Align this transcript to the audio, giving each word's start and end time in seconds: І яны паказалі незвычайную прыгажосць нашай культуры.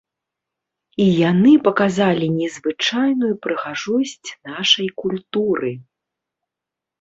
І 1.03 1.05
яны 1.31 1.51
паказалі 1.67 2.29
незвычайную 2.37 3.29
прыгажосць 3.45 4.29
нашай 4.51 4.87
культуры. 5.05 5.71